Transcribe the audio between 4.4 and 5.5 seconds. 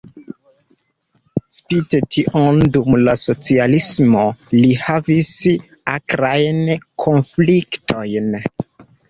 li havis